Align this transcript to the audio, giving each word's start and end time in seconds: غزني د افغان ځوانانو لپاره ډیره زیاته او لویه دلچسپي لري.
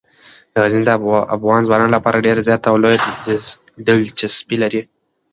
غزني 0.61 0.83
د 0.85 0.89
افغان 1.35 1.61
ځوانانو 1.67 1.95
لپاره 1.97 2.23
ډیره 2.25 2.41
زیاته 2.47 2.67
او 2.71 2.77
لویه 2.83 2.99
دلچسپي 3.87 4.57
لري. 4.63 4.81